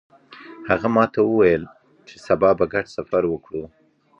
هغه 0.69 0.87
ماته 0.95 1.19
وویل 1.23 1.63
چې 2.07 2.15
سبا 2.27 2.49
به 2.57 2.65
ګډ 2.73 2.85
سفر 2.97 3.23
وکړو 3.27 3.63